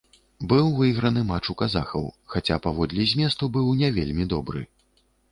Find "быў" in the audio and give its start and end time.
0.51-0.69, 3.59-3.69